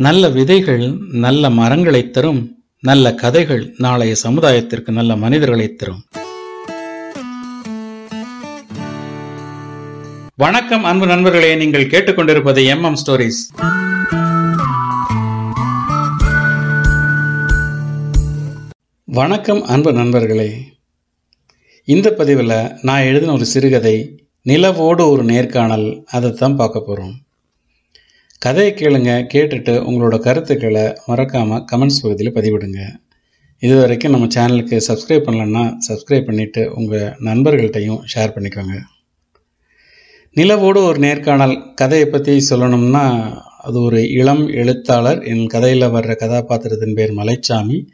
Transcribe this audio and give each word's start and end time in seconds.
நல்ல 0.00 0.28
விதைகள் 0.28 0.98
நல்ல 1.12 1.50
மரங்களைத் 1.50 2.12
தரும் 2.12 2.64
நல்ல 2.80 3.14
கதைகள் 3.14 3.74
நாளைய 3.78 4.14
சமுதாயத்திற்கு 4.22 4.90
நல்ல 4.90 5.16
மனிதர்களை 5.16 5.74
தரும். 5.74 6.04
வணக்கம் 10.36 10.84
அன்பு 10.84 11.06
நண்பர்களே. 11.06 11.54
நீங்கள் 11.54 11.86
கேட்டுக்கொண்டிருப்பது 11.86 12.64
எம் 12.64 12.82
எம் 12.82 12.96
ஸ்டோரிஸ். 13.06 13.64
வணக்கம் 19.04 19.64
அன்பு 19.64 19.92
நண்பர்களே. 19.92 20.52
இந்த 21.84 22.12
பதிவில் 22.12 22.72
நான் 22.82 23.00
எழுதின 23.00 23.32
ஒரு 23.32 23.44
சிறுகதை 23.44 24.24
நிலவோடு 24.48 25.08
ஒரு 25.08 25.24
நேர்காணல் 25.24 26.04
அதை 26.10 26.32
தான் 26.32 26.56
பார்க்க 26.56 26.80
போகிறோம் 26.80 27.20
கதையை 28.42 28.74
கேளுங்க 28.74 29.12
கேட்டுட்டு 29.32 29.72
உங்களோட 29.88 30.18
கருத்துக்களை 30.18 30.84
மறக்காமல் 31.06 31.64
கமெண்ட்ஸ் 31.72 31.98
பகுதியில் 32.02 32.34
பதிவிடுங்க. 32.34 32.78
இது 33.58 33.80
வரைக்கும் 33.80 34.12
நம்ம 34.12 34.26
சேனலுக்கு 34.26 34.76
சப்ஸ்கிரைப் 34.88 35.26
பண்ணலன்னா 35.26 35.64
சப்ஸ்கிரைப் 35.88 36.28
பண்ணிவிட்டு 36.28 36.62
உங்கள் 36.66 37.12
நண்பர்கள்ட்டையும் 37.26 37.98
ஷேர் 38.12 38.32
பண்ணிக்கோங்க. 38.36 38.76
நிலவோடு 40.36 40.80
ஒரு 40.88 40.98
நேர்காணல் 40.98 41.54
கதையை 41.74 42.06
பற்றி 42.08 42.46
சொல்லணும்னா 42.50 43.04
அது 43.58 43.80
ஒரு 43.82 44.10
இளம் 44.10 44.48
எழுத்தாளர் 44.48 45.20
என் 45.24 45.46
கதையில் 45.46 45.92
வர்ற 45.96 46.16
கதாபாத்திரத்தின் 46.16 46.94
பேர் 46.94 47.14
மலைச்சாமி. 47.16 47.86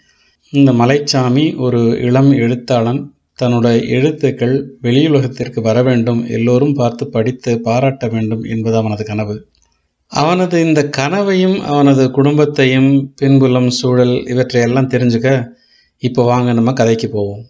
இந்த 0.52 0.72
மலைச்சாமி 0.72 1.56
ஒரு 1.56 1.82
இளம் 2.00 2.32
எழுத்தாளன். 2.32 3.02
தன்னோட 3.42 3.88
எழுத்துக்கள் 3.88 4.56
வெளியுலகத்திற்கு 4.82 5.60
வர 5.60 5.82
வேண்டும் 5.82 6.26
எல்லோரும் 6.28 6.74
பார்த்து 6.74 7.06
படித்து 7.08 7.60
பாராட்ட 7.60 8.06
வேண்டும் 8.08 8.44
என்பது 8.44 8.76
அவனது 8.76 9.04
கனவு. 9.04 9.36
அவனது 10.06 10.64
இந்த 10.64 10.88
கனவையும் 10.88 11.60
அவனது 11.60 12.10
குடும்பத்தையும் 12.10 13.12
பின்புலம் 13.16 13.70
சூழல் 13.70 14.26
இவற்றையெல்லாம் 14.26 14.88
தெரிஞ்சுக்க 14.88 15.48
இப்போ 15.98 16.24
வாங்க 16.24 16.52
நம்ம 16.52 16.72
கதைக்கு 16.72 17.08
போவோம். 17.08 17.44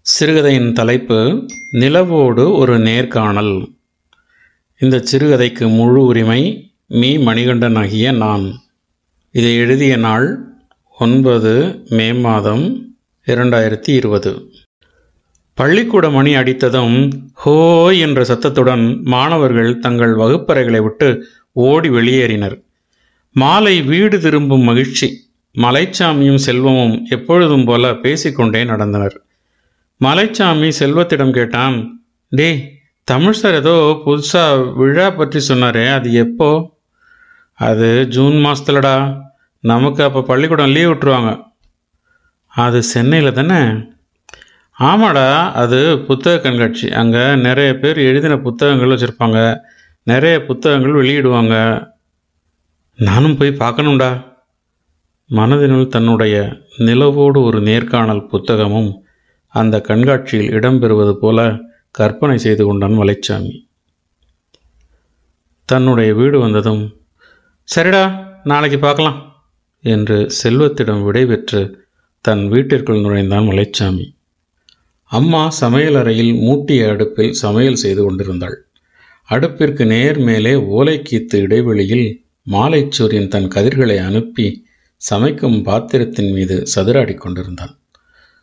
சிறுகதையின் 0.00 0.72
தலைப்பு 0.72 1.46
நிலவோடு 1.72 2.56
ஒரு 2.56 2.78
நேர்காணல். 2.78 3.68
இந்த 4.78 5.02
சிறுகதைக்கு 5.12 5.68
முழு 5.68 6.04
உரிமை 6.04 6.72
மீ. 6.86 7.16
மணிகண்டன் 7.16 7.76
ஆகிய 7.76 8.12
நான். 8.12 8.60
இதை 9.30 9.56
எழுதிய 9.56 9.96
நாள் 9.96 10.54
ஒன்பது 10.98 11.84
மே 11.88 12.12
மாதம் 12.12 12.94
இரண்டாயிரத்தி 13.26 13.88
இருபது. 13.88 14.50
பள்ளிக்கூட 15.54 16.10
மணி 16.10 16.36
அடித்ததும் 16.36 17.12
ஹோ 17.32 17.90
என்ற 17.90 18.24
சத்தத்துடன் 18.24 19.00
மாணவர்கள் 19.02 19.78
தங்கள் 19.78 20.14
வகுப்பறைகளை 20.14 20.80
விட்டு 20.80 21.24
ஓடி 21.56 21.88
வெளியேறினர். 21.88 22.56
மாலை 23.36 23.82
வீடு 23.82 24.20
திரும்பும் 24.20 24.62
மகிழ்ச்சி 24.62 25.08
மலைச்சாமியும் 25.54 26.42
செல்வமும் 26.46 26.94
எப்பொழுதும் 27.08 27.64
போல 27.64 27.92
பேசிக்கொண்டே 27.94 28.64
நடந்தனர். 28.64 29.16
மலைச்சாமி 30.00 30.68
செல்வத்திடம் 30.78 31.30
கேட்டான் 31.30 31.76
டே 32.32 32.48
தமிழ் 33.04 33.38
சார் 33.40 33.54
ஏதோ 33.54 33.74
புதுசாக 34.04 34.72
விழா 34.76 35.10
பற்றி 35.10 35.40
சொன்னாரே 35.48 35.84
அது 35.92 36.12
எப்போ? 36.12 36.50
அது 37.58 38.06
ஜூன் 38.08 38.36
மாதத்துலடா 38.44 38.96
நமக்கு 39.64 40.02
அப்போ 40.04 40.22
பள்ளிக்கூடம் 40.22 40.74
லீவ் 40.74 40.90
விட்டுருவாங்க. 40.90 41.32
அது 42.52 42.82
சென்னையில் 42.82 43.32
தானே? 43.32 43.60
ஆமாடா 44.78 45.52
அது 45.52 45.98
புத்தக 45.98 46.38
கண்காட்சி. 46.38 46.88
அங்கே 46.90 47.34
நிறைய 47.36 47.74
பேர் 47.74 47.98
எழுதின 47.98 48.38
புத்தகங்கள் 48.38 48.92
வச்சுருப்பாங்க. 48.94 49.38
நிறைய 50.02 50.44
புத்தகங்கள் 50.44 50.92
வெளியிடுவாங்க. 50.92 51.86
நானும் 52.96 53.36
போய் 53.36 53.48
பார்க்கணும்டா. 53.48 54.30
மனதினுள் 55.30 55.88
தன்னுடைய 55.88 56.58
நிலவோடு 56.78 57.42
ஒரு 57.42 57.60
நேர்காணல் 57.60 58.28
புத்தகமும் 58.32 59.00
அந்த 59.48 59.80
கண்காட்சியில் 59.80 60.52
இடம்பெறுவது 60.52 61.12
போல 61.12 61.58
கற்பனை 61.90 62.38
செய்து 62.38 62.64
கொண்டான் 62.64 62.98
மலைச்சாமி. 62.98 63.68
தன்னுடைய 65.64 66.14
வீடு 66.14 66.38
வந்ததும் 66.38 66.96
சரிடா 67.74 68.24
நாளைக்கு 68.44 68.78
பார்க்கலாம் 68.78 69.44
என்று 69.80 70.30
செல்வத்திடம் 70.42 71.04
விடைபெற்று 71.04 71.78
தன் 72.20 72.48
வீட்டிற்குள் 72.48 73.00
நுழைந்தான் 73.00 73.48
மலைச்சாமி. 73.48 74.16
அம்மா 75.04 75.52
சமையலறையில் 75.60 76.40
மூட்டிய 76.40 76.88
அடுப்பில் 76.88 77.32
சமையல் 77.32 77.74
செய்து 77.74 78.02
கொண்டிருந்தாள். 78.04 78.66
அடுப்பிற்கு 79.32 79.84
நேர் 79.86 80.18
மேலே 80.18 80.54
ஓலைக்கீத்து 80.54 81.36
இடைவெளியில் 81.36 82.24
மாலைச்சூரியன் 82.50 83.28
தன் 83.28 83.48
கதிர்களை 83.48 83.98
அனுப்பி 83.98 84.46
சமைக்கும் 84.96 85.62
பாத்திரத்தின் 85.62 86.32
மீது 86.32 86.62
சதுராடிக் 86.74 87.20
கொண்டிருந்தான். 87.20 87.78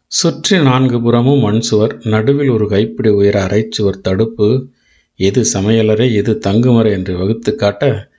சுற்றி 0.08 0.62
நான்கு 0.62 1.02
புறமும் 1.02 1.40
மண் 1.40 1.60
சுவர் 1.60 1.98
நடுவில் 2.04 2.50
ஒரு 2.50 2.68
கைப்பிடி 2.68 3.10
உயர 3.10 3.44
அரைச்சுவர் 3.46 4.02
தடுப்பு 4.02 4.70
எது 5.16 5.46
சமையலறை 5.54 6.14
எது 6.14 6.38
தங்குமறை 6.48 6.92
என்று 6.92 7.18
வகுத்து 7.18 7.56
காட்ட 7.56 8.10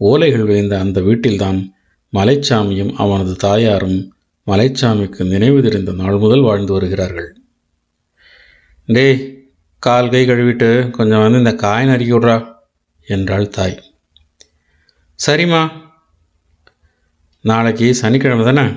ஓலைகள் 0.00 0.44
விழுந்த 0.44 0.78
அந்த 0.78 1.00
வீட்டில்தான் 1.00 1.74
மலைச்சாமியும் 2.12 2.92
அவனது 2.94 3.34
தாயாரும் 3.36 3.98
மலைச்சாமிக்கு 4.46 5.22
நினைவு 5.24 5.62
தெரிந்த 5.62 5.92
நாள் 5.92 6.16
முதல் 6.16 6.40
வாழ்ந்து 6.40 6.72
வருகிறார்கள். 6.72 7.28
டேய் 8.86 9.39
கால் 9.80 10.08
கை 10.08 10.26
கழுவிட்டு 10.26 10.90
கொஞ்சம் 10.90 11.20
வந்து 11.20 11.38
இந்த 11.38 11.54
காய் 11.54 11.86
நறுக்கி 11.86 12.12
விட்றா 12.12 12.54
என்றாள் 13.06 13.48
தாய். 13.48 13.94
சரிம்மா. 15.26 15.70
நாளைக்கு 17.42 17.94
சனிக்கிழமை 17.94 18.54
தானே? 18.54 18.72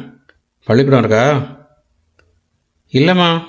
பள்ளிக்கூடம் 0.65 0.99
இருக்கா? 0.99 1.55
இல்லைம்மா. 2.91 3.41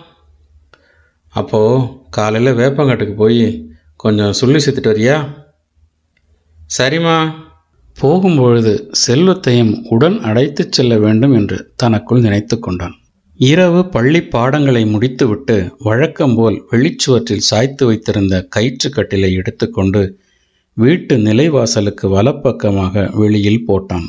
அப்போது 1.29 1.87
காலையில் 2.11 2.53
வேப்பங்காட்டுக்கு 2.53 3.15
போய் 3.15 3.71
கொஞ்சம் 3.97 4.33
சொல்லி 4.33 4.65
சேர்த்துட்டு 4.65 4.93
வரியா? 4.93 5.45
சரிம்மா. 6.79 7.33
போகும்பொழுது 8.01 8.89
செல்வத்தையும் 8.91 9.87
உடன் 9.89 10.21
அழைத்துச் 10.21 10.73
செல்ல 10.73 10.99
வேண்டும் 10.99 11.33
என்று 11.33 11.73
தனக்குள் 11.77 12.21
நினைத்து 12.21 12.59
கொண்டான். 12.59 13.04
இரவு 13.37 13.89
பள்ளி 13.89 14.23
பாடங்களை 14.23 14.87
முடித்துவிட்டு 14.87 15.75
வழக்கம்போல் 15.79 16.65
வெளிச்சுவற்றில் 16.71 17.47
சாய்த்து 17.51 17.87
வைத்திருந்த 17.87 18.43
கயிற்று 18.43 18.91
கட்டிலை 18.91 19.33
எடுத்துக்கொண்டு 19.33 20.19
வீட்டு 20.73 21.17
நிலைவாசலுக்கு 21.17 22.03
வலப்பக்கமாக 22.03 23.17
வெளியில் 23.17 23.65
போட்டான். 23.69 24.07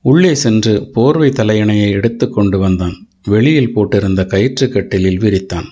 உள்ளே 0.00 0.34
சென்று 0.34 0.90
போர்வை 0.92 1.30
தலையணையை 1.30 1.90
எடுத்துக்கொண்டு 1.90 2.58
வந்தான். 2.58 3.06
வெளியில் 3.24 3.74
போட்டிருந்த 3.74 4.26
கயிற்று 4.26 4.68
கட்டிலில் 4.68 5.18
விரித்தான். 5.18 5.64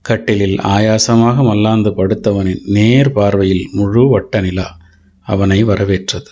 கட்டிலில் 0.00 0.56
ஆயாசமாக 0.56 1.44
மல்லாந்து 1.44 1.90
படுத்தவனின் 1.90 2.62
நேர் 2.64 3.12
பார்வையில் 3.12 3.68
முழு 3.72 4.08
வட்ட 4.08 4.40
நிலா 4.40 4.76
அவனை 5.20 5.64
வரவேற்றது. 5.64 6.30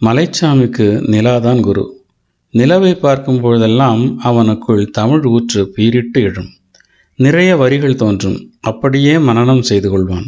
மலைச்சாமிக்கு 0.00 0.86
நிலாதான் 1.14 1.60
குரு. 1.60 1.99
நிலவை 2.52 2.94
பார்க்கும் 2.94 3.40
பொழுதெல்லாம் 3.40 4.20
அவனுக்குள் 4.24 4.90
தமிழ் 4.90 5.24
ஊற்று 5.24 5.72
பீரிட்டு 5.76 6.20
எழும். 6.20 6.48
நிறைய 7.16 7.56
வரிகள் 7.56 7.94
தோன்றும். 7.94 8.52
அப்படியே 8.60 9.18
மனனம் 9.18 9.62
செய்து 9.62 9.88
கொள்வான். 9.90 10.24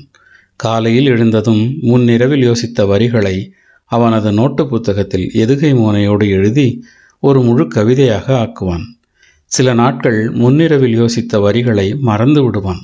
காலையில் 0.57 1.07
எழுந்ததும் 1.07 1.79
முன்னிரவில் 1.81 2.51
யோசித்த 2.51 2.87
வரிகளை 2.87 3.53
அவனது 3.85 4.33
நோட்டு 4.33 4.69
புத்தகத்தில் 4.69 5.31
எதுகை 5.35 5.75
மோனையோடு 5.75 6.29
எழுதி 6.29 6.85
ஒரு 7.21 7.43
முழு 7.43 7.69
கவிதையாக 7.69 8.35
ஆக்குவான். 8.35 8.83
சில 9.45 9.75
நாட்கள் 9.75 10.31
முன்னிரவில் 10.31 11.01
யோசித்த 11.01 11.41
வரிகளை 11.41 11.95
மறந்து 11.95 12.45
விடுவான். 12.45 12.81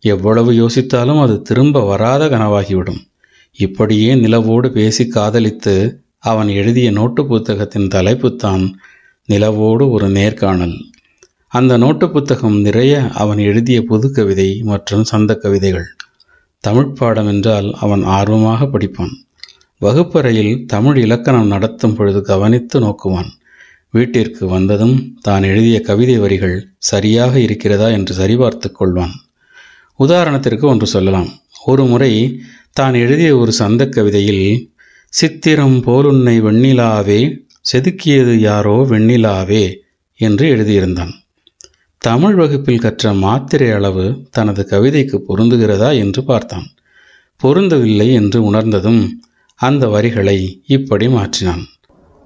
எவ்வளவு 0.00 0.52
யோசித்தாலும் 0.52 1.20
அது 1.20 1.42
திரும்ப 1.42 1.84
வராத 1.84 2.28
கனவாகிவிடும். 2.28 3.00
இப்படியே 3.52 4.14
நிலவோடு 4.14 4.68
பேசி 4.68 5.06
காதலித்து 5.06 6.03
அவன் 6.24 6.48
எழுதிய 6.48 6.90
நோட்டு 6.90 7.26
புத்தகத்தின் 7.26 7.88
தலைப்புத்தான் 7.94 8.62
நிலவோடு 9.28 9.84
ஒரு 9.90 10.06
நேர்காணல். 10.08 10.76
அந்த 11.52 11.72
நோட்டு 11.76 12.10
புத்தகம் 12.10 12.56
நிறைய 12.60 12.92
அவன் 13.12 13.38
எழுதிய 13.38 13.78
புது 13.82 14.10
கவிதை 14.10 14.48
மற்றும் 14.62 15.04
சந்த 15.04 15.34
கவிதைகள் 15.34 15.86
தமிழ் 16.60 16.94
பாடம் 16.98 17.26
என்றால் 17.26 17.68
அவன் 17.74 18.02
ஆர்வமாக 18.02 18.64
படிப்பான். 18.64 19.12
வகுப்பறையில் 19.80 20.54
தமிழ் 20.66 20.96
இலக்கணம் 20.96 21.46
நடத்தும் 21.46 21.94
பொழுது 21.94 22.22
கவனித்து 22.22 22.78
நோக்குவான். 22.80 23.30
வீட்டிற்கு 23.90 24.44
வந்ததும் 24.46 24.96
தான் 25.20 25.42
எழுதிய 25.42 25.78
கவிதை 25.80 26.18
வரிகள் 26.18 26.56
சரியாக 26.90 27.34
இருக்கிறதா 27.38 27.88
என்று 27.88 28.14
சரிபார்த்து 28.14 28.70
கொள்வான். 28.80 29.14
உதாரணத்திற்கு 30.00 30.64
ஒன்று 30.64 30.86
சொல்லலாம். 30.86 31.28
ஒரு 31.64 31.84
முறை 31.84 32.12
தான் 32.72 32.94
எழுதிய 32.94 33.32
ஒரு 33.36 33.52
சந்த 33.52 33.82
கவிதையில் 33.88 34.46
சித்திரம் 35.14 35.76
போலுன்னை 35.86 36.36
வெண்ணிலாவே 36.42 37.40
செதுக்கியது 37.72 38.32
யாரோ 38.34 38.86
வெண்ணிலாவே 38.90 39.76
என்று 40.16 40.46
எழுதியிருந்தான். 40.54 41.12
தமிழ் 41.98 42.34
வகுப்பில் 42.34 42.78
கற்ற 42.78 43.12
மாத்திரை 43.12 43.70
அளவு 43.70 44.26
தனது 44.30 44.66
கவிதைக்கு 44.70 45.20
பொருந்துகிறதா 45.28 45.96
என்று 45.98 46.24
பார்த்தான். 46.24 46.66
பொருந்தவில்லை 47.42 48.12
என்று 48.12 48.44
உணர்ந்ததும் 48.44 49.20
அந்த 49.54 49.88
வரிகளை 49.88 50.62
இப்படி 50.66 51.08
மாற்றினான். 51.08 51.64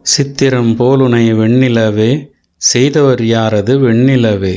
சித்திரம் 0.02 0.76
போலுனை 0.78 1.24
வெண்ணிலவே 1.34 2.10
செய்தவர் 2.56 3.20
யாரது 3.20 3.76
வெண்ணிலவே? 3.78 4.56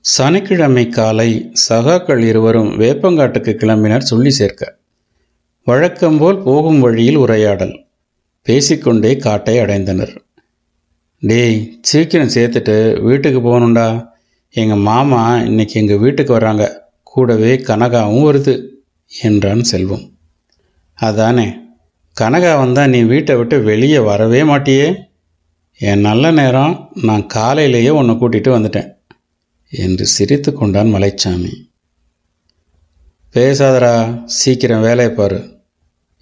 சனிக்கிழமை 0.00 0.88
காலை 0.88 1.52
சகாக்கள் 1.68 2.24
இருவரும் 2.24 2.70
வேப்பங்காட்டுக்கு 2.80 3.54
கிளம்பினர் 3.62 4.10
சொல்லி 4.10 4.30
சேர்க்க. 4.30 4.78
வழக்கம்போல் 5.70 6.42
போகும் 6.42 6.80
வழியில் 6.80 7.14
உரையாடல். 7.14 7.84
பேசிக்கொண்டே 8.42 9.16
காட்டை 9.16 9.58
அடைந்தனர். 9.58 10.16
டேய் 11.20 11.78
சீக்கிரம் 11.82 12.28
சேர்த்துட்டு 12.28 13.00
வீட்டுக்கு 13.00 13.40
போகணுண்டா 13.40 14.08
எங்கள் 14.50 14.78
மாமா 14.78 15.36
இன்னைக்கு 15.36 15.80
எங்கள் 15.80 15.98
வீட்டுக்கு 15.98 16.32
வராங்க. 16.32 16.92
கூடவே 17.02 17.56
கனகாவும் 17.56 18.24
வருது 18.28 18.54
என்றான் 19.22 19.62
செல்வம். 19.62 20.10
அதானே 20.94 21.46
கனகா 22.20 22.58
வந்தால் 22.58 22.88
நீ 22.88 23.00
வீட்டை 23.02 23.36
விட்டு 23.36 23.62
வெளியே 23.62 23.98
வரவே 23.98 24.42
மாட்டியே. 24.42 24.88
என் 25.78 26.00
நல்ல 26.00 26.30
நேரம் 26.30 26.74
நான் 27.02 27.26
காலையிலேயே 27.26 27.88
உன்னை 27.88 28.14
கூட்டிகிட்டு 28.14 28.50
வந்துட்டேன் 28.56 28.90
என்று 29.70 30.06
சிரித்து 30.06 30.52
கொண்டான் 30.52 30.94
மலைச்சாமி. 30.94 31.52
பேசாதடா 33.34 33.94
சீக்கிரம் 34.24 34.80
வேலையை 34.80 35.14
பாரு. 35.14 35.59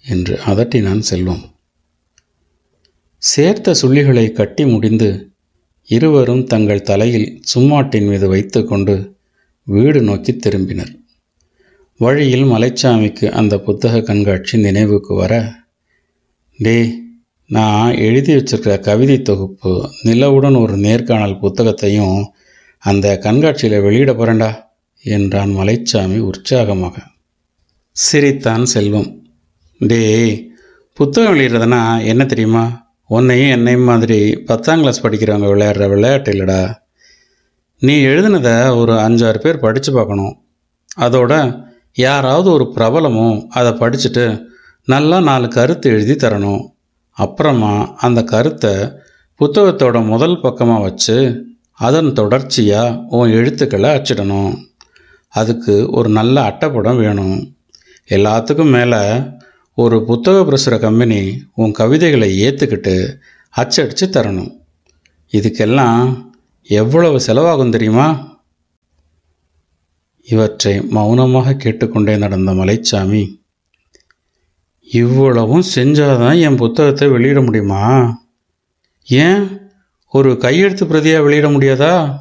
என்று 0.09 0.39
அதட்டினான் 0.45 0.99
செல்வம். 0.99 1.43
சேர்த்த 3.17 3.75
சுள்ளிகளை 3.81 4.31
கட்டி 4.31 4.65
முடிந்து 4.65 5.09
இருவரும் 5.89 6.43
தங்கள் 6.43 6.81
தலையில் 6.81 7.41
சும்மாட்டின் 7.53 8.07
மீது 8.07 8.27
வைத்துக்கொண்டு 8.27 9.15
வீடு 9.63 10.01
நோக்கி 10.01 10.31
திரும்பினர். 10.31 10.91
வழியில் 11.97 12.43
மலைச்சாமிக்கு 12.43 13.29
அந்த 13.31 13.59
புத்தக 13.59 14.01
கண்காட்சி 14.01 14.57
நினைவுக்கு 14.57 15.13
வர 15.13 15.33
டே 16.57 16.77
நான் 17.49 17.95
எழுதி 17.95 18.33
வச்சிருக்கிற 18.33 18.79
கவிதை 18.79 19.21
தொகுப்பு 19.21 19.71
நிலவுடன் 20.03 20.57
ஒரு 20.61 20.77
நேர்காணல் 20.77 21.39
புத்தகத்தையும் 21.39 22.17
அந்த 22.83 23.17
கண்காட்சியில் 23.17 23.81
வெளியிட 23.81 24.13
போகிறேன்டா 24.13 24.49
என்றான் 25.03 25.51
மலைச்சாமி 25.57 26.17
உற்சாகமாக. 26.19 26.95
சிரித்தான் 27.91 28.65
செல்வம். 28.65 29.28
டேய் 29.81 30.51
புத்தகம் 30.93 31.33
வெளியிடுறதுனா 31.33 32.05
என்ன 32.05 32.25
தெரியுமா? 32.25 32.63
உன்னையும் 33.07 33.49
என்னையும் 33.49 33.83
மாதிரி 33.83 34.35
பத்தாம் 34.35 34.79
கிளாஸ் 34.79 35.05
படிக்கிறவங்க 35.05 35.47
விளையாடுற 35.51 35.89
விளையாட்டு 35.89 36.31
இல்லைடா. 36.31 36.75
நீ 37.79 38.05
எழுதுனதை 38.05 38.77
ஒரு 38.77 38.93
அஞ்சாறு 38.93 39.37
பேர் 39.37 39.59
படித்து 39.59 39.93
பார்க்கணும். 39.93 40.41
அதோட 40.97 41.63
யாராவது 41.93 42.51
ஒரு 42.51 42.73
பிரபலமும் 42.75 43.47
அதை 43.47 43.71
படிச்சுட்டு 43.71 44.43
நல்லா 44.85 45.19
நாலு 45.19 45.47
கருத்து 45.47 45.89
எழுதி 45.89 46.27
தரணும். 46.27 46.65
அப்புறமா 47.11 47.93
அந்த 47.95 48.23
கருத்தை 48.23 48.73
புத்தகத்தோட 49.39 50.05
முதல் 50.05 50.41
பக்கமாக 50.41 50.81
வச்சு 50.81 51.45
அதன் 51.71 52.13
தொடர்ச்சியாக 52.13 52.97
உன் 53.07 53.31
எழுத்துக்களை 53.31 53.89
அச்சிடணும். 53.89 54.53
அதுக்கு 55.27 55.89
ஒரு 55.89 56.09
நல்ல 56.09 56.41
அட்டைப்படம் 56.41 56.97
வேணும். 56.97 57.53
எல்லாத்துக்கும் 58.09 58.71
மேலே 58.71 59.21
ஒரு 59.79 59.97
புத்தக 60.03 60.37
பிரசுர 60.39 60.79
கம்பெனி 60.79 61.47
உன் 61.55 61.71
கவிதைகளை 61.71 62.29
ஏற்றுக்கிட்டு 62.43 63.17
அச்சடித்து 63.49 64.07
தரணும். 64.07 64.57
இதுக்கெல்லாம் 65.31 66.31
எவ்வளவு 66.63 67.17
செலவாகும் 67.27 67.69
தெரியுமா? 67.69 68.37
இவற்றை 70.23 70.81
மௌனமாக 70.81 71.53
கேட்டுக்கொண்டே 71.53 72.17
நடந்த 72.17 72.51
மலைச்சாமி 72.51 73.23
இவ்வளவும் 74.83 75.63
செஞ்சாதான் 75.75 76.41
என் 76.41 76.55
புத்தகத்தை 76.55 77.07
வெளியிட 77.07 77.41
முடியுமா? 77.41 77.83
ஏன்? 79.03 79.71
ஒரு 80.07 80.37
கையெழுத்து 80.37 80.85
பிரதியாக 80.85 81.23
வெளியிட 81.23 81.49
முடியாதா? 81.49 82.17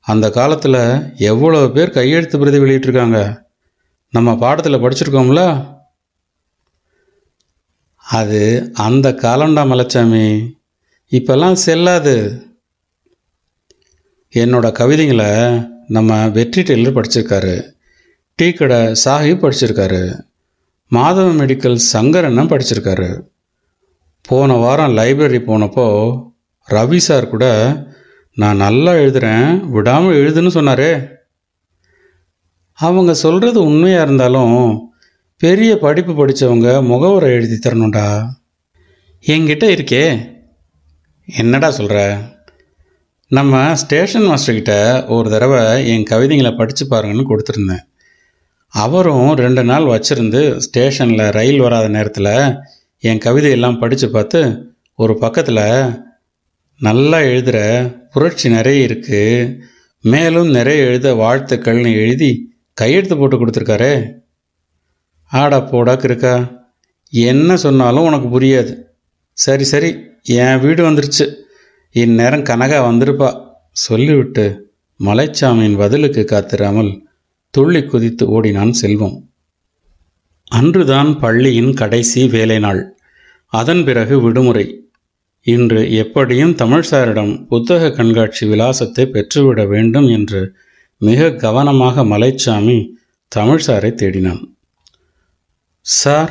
அந்த 0.00 0.30
காலத்தில் 0.30 1.14
எவ்வளோ 1.16 1.68
பேர் 1.68 1.90
கையெழுத்து 1.90 2.38
பிரதி 2.38 2.58
வெளியிட்டிருக்காங்க? 2.58 3.40
நம்ம 4.10 4.36
பாடத்தில் 4.36 4.82
படிச்சிருக்கோம்ல? 4.82 5.74
அது 8.10 8.70
அந்த 8.74 9.12
காலண்டா 9.12 9.64
மலைச்சாமி. 9.66 10.52
இப்பெல்லாம் 11.10 11.52
செல்லாது. 11.52 12.46
என்னோட 14.34 14.72
கவிதைங்களை 14.72 15.66
நம்ம 15.88 16.28
வெற்றி 16.28 16.62
டெய்லர் 16.62 17.02
படிச்சிருக்காரு. 17.02 17.72
டீ 18.34 18.52
கடை 18.52 18.76
சாஹிப் 18.76 19.42
படிச்சிருக்காரு. 19.44 20.24
மாதவ 20.90 21.30
மெடிக்கல் 21.40 21.78
சங்கரண்ணன் 21.92 22.48
படிச்சிருக்காரு. 22.48 23.22
போன 24.22 24.54
வாரம் 24.54 24.96
லைப்ரரி 24.96 25.38
போனப்போ 25.38 26.20
ரவி 26.70 26.96
சார் 26.96 27.28
கூட 27.28 27.76
நான் 28.34 28.56
நல்லா 28.56 28.92
எழுதுகிறேன் 28.92 29.60
விடாமல் 29.60 30.14
எழுதுன்னு 30.14 30.46
சொன்னாரே. 30.46 31.08
அவங்க 32.72 33.14
சொல்கிறது 33.14 33.64
உண்மையாக 33.64 34.04
இருந்தாலும் 34.04 34.92
பெரிய 35.42 35.78
படிப்பு 35.78 36.12
படித்தவங்க 36.12 36.68
முகவரை 36.90 37.28
எழுதி 37.38 37.56
தரணும்டா. 37.56 38.24
என்கிட்ட 39.24 39.64
இருக்கே. 39.74 40.04
என்னடா 41.26 41.70
சொல்கிற 41.70 41.98
நம்ம 43.28 43.76
ஸ்டேஷன் 43.76 44.22
மாஸ்டர்கிட்ட 44.22 44.72
ஒரு 45.08 45.30
தடவை 45.30 45.88
என் 45.92 46.06
கவிதைங்களை 46.10 46.56
படித்து 46.56 46.86
பாருங்கன்னு 46.90 47.28
கொடுத்துருந்தேன். 47.30 47.84
அவரும் 48.68 49.34
ரெண்டு 49.34 49.64
நாள் 49.64 49.84
வச்சுருந்து 49.84 50.56
ஸ்டேஷனில் 50.56 51.30
ரயில் 51.30 51.60
வராத 51.60 51.88
நேரத்தில் 51.88 52.32
என் 52.98 53.24
கவிதையெல்லாம் 53.24 53.80
படித்து 53.80 54.10
பார்த்து 54.10 54.42
ஒரு 54.94 55.18
பக்கத்தில் 55.18 55.64
நல்லா 56.80 57.20
எழுதுகிற 57.20 57.58
புரட்சி 58.12 58.48
நிறைய 58.50 58.86
இருக்குது 58.86 59.58
மேலும் 60.00 60.50
நிறைய 60.50 60.84
எழுத 60.84 61.14
வாழ்த்துக்கள்னு 61.14 61.92
எழுதி 61.94 62.30
கையெழுத்து 62.74 63.16
போட்டு 63.16 63.36
கொடுத்துருக்காரே. 63.36 64.24
ஆடா 65.26 65.60
போடா 65.60 65.92
கிருக்கா 65.92 66.64
என்ன 67.10 67.56
சொன்னாலும் 67.56 68.04
உனக்கு 68.04 68.40
புரியாது. 68.40 68.78
சரி 69.32 69.64
சரி 69.64 69.96
என் 70.22 70.60
வீடு 70.60 70.90
வந்துருச்சு. 70.90 71.34
இந்நேரம் 71.90 72.42
கனகா 72.42 72.78
வந்திருப்பா. 72.88 73.46
சொல்லிவிட்டு 73.70 74.74
மலைச்சாமியின் 75.04 75.76
பதிலுக்கு 75.76 76.24
காத்திராமல் 76.24 77.02
துள்ளி 77.50 77.84
குதித்து 77.84 78.28
ஓடினான் 78.28 78.70
செல்வம். 78.70 79.30
அன்றுதான் 80.44 81.18
பள்ளியின் 81.18 81.74
கடைசி 81.74 82.28
வேலை 82.28 82.58
நாள். 82.58 82.96
அதன் 83.46 83.84
பிறகு 83.84 84.20
விடுமுறை. 84.20 84.90
இன்று 85.42 85.92
எப்படியும் 85.92 86.54
தமிழ்சாரிடம் 86.54 87.46
புத்தக 87.46 87.90
கண்காட்சி 87.90 88.46
விலாசத்தை 88.46 89.06
பெற்றுவிட 89.06 89.66
வேண்டும் 89.66 90.08
என்று 90.08 90.54
மிக 90.98 91.30
கவனமாக 91.32 92.04
மலைச்சாமி 92.04 92.88
தமிழ்சாரை 93.36 93.94
தேடினான். 93.94 94.55
சார் 95.86 96.30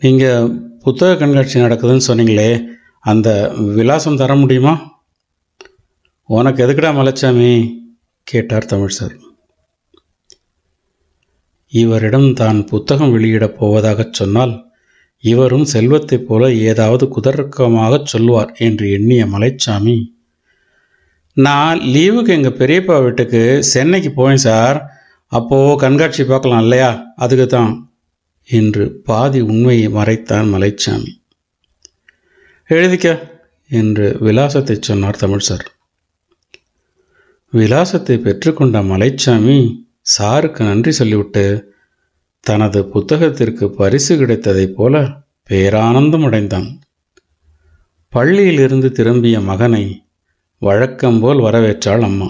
நீங்கள் 0.00 0.48
புத்தக 0.80 1.16
கண்காட்சி 1.16 1.60
நடக்குதுன்னு 1.60 2.06
சொன்னீங்களே 2.06 2.66
அந்த 3.00 3.52
விலாசம் 3.56 4.16
தர 4.16 4.34
முடியுமா? 4.34 4.92
உனக்கு 6.26 6.66
எதுக்குடா 6.66 6.90
மலைச்சாமி? 6.96 7.74
கேட்டார் 8.22 8.64
தமிழ் 8.64 8.88
சார். 8.88 9.14
இவரிடம் 11.68 12.34
தான் 12.34 12.64
புத்தகம் 12.64 13.12
வெளியிடப் 13.12 13.56
போவதாகச் 13.60 14.12
சொன்னால் 14.12 14.72
இவரும் 15.20 15.64
செல்வத்தைப் 15.64 16.26
போல 16.28 16.52
ஏதாவது 16.52 17.06
குதர்க்கமாகச் 17.06 18.04
சொல்வார் 18.04 18.52
என்று 18.58 18.90
எண்ணிய 18.90 19.24
மலைச்சாமி. 19.26 20.12
நான் 21.32 21.78
லீவுக்கு 21.78 22.28
எங்கள் 22.28 22.58
பெரியப்பா 22.58 23.02
வீட்டுக்கு 23.02 23.62
சென்னைக்கு 23.62 24.12
போவேன் 24.12 24.36
சார். 24.36 24.90
அப்போது 25.26 25.80
கண்காட்சி 25.80 26.24
பார்க்கலாம் 26.24 26.62
இல்லையா? 26.62 27.12
அதுக்கு 27.16 27.46
தான் 27.46 27.92
என்று 28.44 29.00
பாதி 29.04 29.40
உண்மையை 29.40 29.88
மறைத்தான் 29.88 30.50
மலைச்சாமி. 30.52 31.12
எழுதிக்க 32.68 33.30
என்று 33.68 34.16
விலாசத்தை 34.20 34.76
சொன்னார் 34.80 35.16
தமிழ் 35.16 35.38
சார். 35.38 35.72
விலாசத்தை 37.50 38.16
பெற்றுக்கொண்ட 38.16 38.82
மலைச்சாமி 38.82 39.82
சாருக்கு 40.18 40.62
நன்றி 40.62 40.90
சொல்லிவிட்டு 40.90 41.72
தனது 42.40 42.82
புத்தகத்திற்கு 42.82 43.68
பரிசு 43.68 44.16
கிடைத்ததைப் 44.16 44.74
போல 44.74 45.10
பேரானந்தம் 45.50 46.24
அடைந்தான் 46.24 46.78
பள்ளியிலிருந்து 48.12 48.90
திரும்பிய 48.90 49.40
மகனை 49.40 50.06
வழக்கம்போல் 50.58 51.38
வரவேற்றாள் 51.38 52.00
அம்மா. 52.00 52.28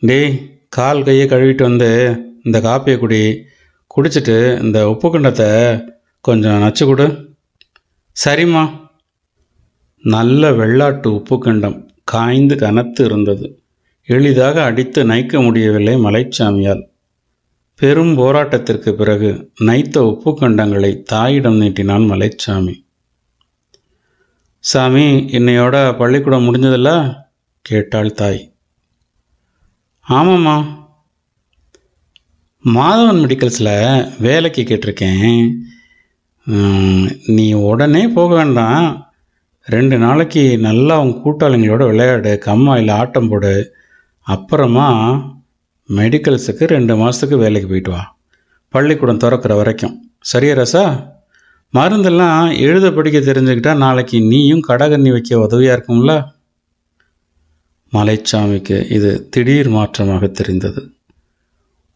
டேய் 0.00 0.62
கால் 0.68 1.02
கையை 1.02 1.26
கழுவிட்டு 1.26 1.62
வந்து 1.62 1.90
இந்த 2.44 2.60
காப்பியை 2.60 2.98
குடி. 2.98 3.44
குடிச்சிட்டு 3.96 4.62
இந்த 4.62 4.90
உப்பு 4.90 5.08
கண்டத்தை 5.08 5.84
கொஞ்சம் 6.20 6.58
நச்சு 6.58 6.86
கொடு. 6.86 7.34
சரிம்மா. 8.24 8.88
நல்ல 10.02 10.50
வெள்ளாட்டு 10.50 11.06
உப்பு 11.06 11.38
கண்டம் 11.38 11.90
காய்ந்து 12.04 12.56
கனத்து 12.56 13.04
இருந்தது. 13.04 13.62
எளிதாக 14.06 14.62
அடித்து 14.62 15.04
நைக்க 15.04 15.42
முடியவில்லை 15.42 15.94
மலைச்சாமியால் 15.94 16.82
பெரும் 17.76 18.18
போராட்டத்திற்கு 18.18 18.92
பிறகு 18.92 19.50
நைத்த 19.60 19.98
உப்பு 19.98 20.38
கண்டங்களை 20.40 21.02
தாயிடம் 21.02 21.60
நீட்டினான் 21.60 22.10
மலைச்சாமி. 22.10 22.86
சாமி 24.58 25.18
இன்னையோட 25.18 25.98
பள்ளிக்கூடம் 25.98 26.54
முடிஞ்சதில்ல? 26.54 27.14
கேட்டாள் 27.62 28.12
தாய். 28.12 28.54
ஆமாம்மா. 30.08 30.83
மாதவன் 32.72 33.18
மெடிக்கல்ஸில் 33.22 34.10
வேலைக்கு 34.20 34.62
கேட்டிருக்கேன். 34.62 35.50
நீ 37.26 37.52
உடனே 37.52 38.08
போக 38.08 38.34
வேண்டாம். 38.34 39.10
ரெண்டு 39.66 39.98
நாளைக்கு 39.98 40.58
நல்லா 40.58 41.00
உன் 41.00 41.20
கூட்டாளிங்களோட 41.24 41.86
விளையாடு 41.86 42.38
கம்மாயில் 42.46 42.90
ஆட்டம் 42.90 43.28
போடு. 43.28 43.74
அப்புறமா 44.20 44.88
மெடிக்கல்ஸுக்கு 45.88 46.64
ரெண்டு 46.66 46.96
மாதத்துக்கு 46.96 47.36
வேலைக்கு 47.38 47.68
போயிட்டு 47.68 47.90
வா. 47.90 48.16
பள்ளிக்கூடம் 48.68 49.16
திறக்கிற 49.16 49.54
வரைக்கும். 49.54 49.94
சரியா 50.18 50.54
ரசா? 50.54 51.12
மருந்தெல்லாம் 51.74 52.58
எழுத 52.58 52.90
படிக்க 52.90 53.18
தெரிஞ்சுக்கிட்டா 53.18 53.76
நாளைக்கு 53.76 54.20
நீயும் 54.20 54.66
கடகண்ணி 54.68 55.10
வைக்க 55.10 55.38
உதவியாக 55.38 55.76
இருக்கும்ல? 55.78 56.24
மலைச்சாமிக்கு 57.92 58.90
இது 58.90 59.28
திடீர் 59.30 59.70
மாற்றமாக 59.70 60.30
தெரிந்தது. 60.30 60.93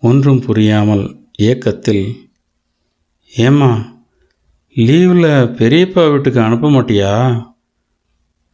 ஒன்றும் 0.01 0.41
புரியாமல் 0.41 1.17
ஏக்கத்தில் 1.39 2.13
ஏம்மா 3.37 3.97
லீவில் 4.75 5.53
பெரியப்பா 5.53 6.11
வீட்டுக்கு 6.11 6.41
அனுப்ப 6.41 6.71
மாட்டியா? 6.71 7.43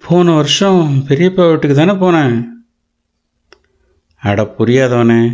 போன 0.08 0.32
வருஷம் 0.32 1.04
பெரியப்பா 1.08 1.48
வீட்டுக்கு 1.48 1.74
தானே 1.74 1.92
போனேன். 1.92 2.44
அட 4.16 4.54
புரியாதவனே. 4.58 5.32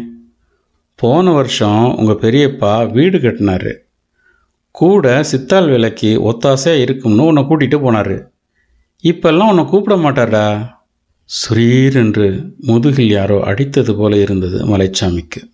போன 0.95 1.31
வருஷம் 1.31 1.97
உங்கள் 1.97 2.17
பெரியப்பா 2.17 2.93
வீடு 2.93 3.21
கட்டினார். 3.21 3.83
கூட 4.71 5.23
சித்தாள் 5.23 5.69
விலைக்கு 5.69 6.21
ஒத்தாசையாக 6.21 6.81
இருக்கும்னு 6.81 7.25
உன்னை 7.25 7.43
கூட்டிகிட்டு 7.43 7.79
போனார். 7.79 8.27
இப்பெல்லாம் 9.03 9.49
உன்னை 9.49 9.65
கூப்பிட 9.65 9.97
மாட்டாரா 9.97 10.71
சுரீர் 11.25 11.95
என்று 11.95 12.55
முதுகில் 12.59 13.09
யாரோ 13.09 13.41
அடித்தது 13.41 13.97
போல 13.97 14.17
இருந்தது 14.17 14.77
மலைச்சாமிக்கு. 14.77 15.50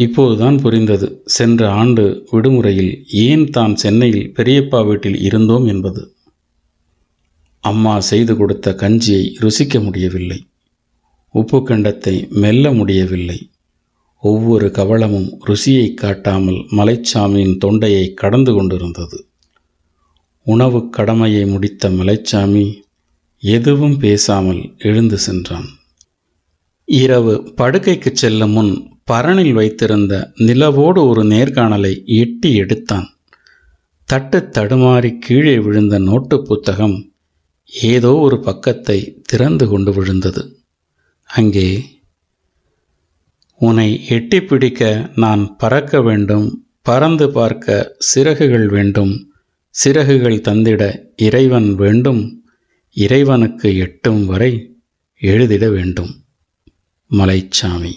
இப்போதுதான் 0.00 0.56
புரிந்தது. 0.56 1.22
சென்ற 1.26 1.70
ஆண்டு 1.70 2.26
விடுமுறையில் 2.30 3.04
ஏன் 3.06 3.50
தான் 3.50 3.76
சென்னையில் 3.76 4.32
பெரியப்பா 4.36 4.86
வீட்டில் 4.86 5.18
இருந்தோம் 5.20 5.66
என்பது. 5.66 6.02
அம்மா 7.60 8.00
செய்து 8.00 8.36
கொடுத்த 8.36 8.72
கஞ்சியை 8.72 9.24
ருசிக்க 9.40 9.82
முடியவில்லை. 9.82 10.38
உப்பு 11.30 11.58
கண்டத்தை 11.58 12.28
மெல்ல 12.28 12.72
முடியவில்லை. 12.72 13.50
ஒவ்வொரு 14.18 14.70
கவளமும் 14.70 15.28
ருசியை 15.46 15.94
காட்டாமல் 15.94 16.60
மலைச்சாமியின் 16.76 17.58
தொண்டையை 17.58 18.06
கடந்து 18.12 18.52
கொண்டிருந்தது. 18.54 19.18
உணவு 20.46 20.88
கடமையை 20.88 21.44
முடித்த 21.46 21.90
மலைச்சாமி 21.90 22.64
எதுவும் 23.42 23.98
பேசாமல் 23.98 24.62
எழுந்து 24.78 25.18
சென்றான். 25.18 25.68
இரவு 26.84 27.34
படுக்கைக்கு 27.56 28.10
செல்லும் 28.12 28.50
முன் 28.50 28.89
பரணில் 29.08 29.52
வைத்திருந்த 29.52 30.14
நிலவோடு 30.38 31.00
ஒரு 31.08 31.22
நேர்காணலை 31.22 32.04
எட்டி 32.04 32.54
எடுத்தான். 32.54 33.08
தட்டு 34.08 34.38
தடுமாறி 34.52 35.18
கீழே 35.18 35.58
விழுந்த 35.58 35.98
நோட்டு 35.98 36.42
புத்தகம் 36.42 37.12
ஏதோ 37.70 38.12
ஒரு 38.14 38.40
பக்கத்தை 38.40 38.98
திறந்து 39.22 39.68
கொண்டு 39.68 39.92
விழுந்தது. 39.92 40.42
அங்கே 41.30 41.68
உன்னை 43.60 43.88
எட்டி 44.08 44.40
பிடிக்க 44.40 45.10
நான் 45.16 45.56
பறக்க 45.58 46.02
வேண்டும் 46.02 46.46
பறந்து 46.82 47.30
பார்க்க 47.30 47.96
சிறகுகள் 47.98 48.68
வேண்டும் 48.68 49.12
சிறகுகள் 49.74 50.38
தந்திட 50.40 50.82
இறைவன் 51.16 51.74
வேண்டும் 51.74 52.22
இறைவனுக்கு 52.96 53.76
எட்டும் 53.76 54.26
வரை 54.26 54.52
எழுதிட 55.22 55.68
வேண்டும். 55.70 56.12
மலைச்சாமி. 57.10 57.92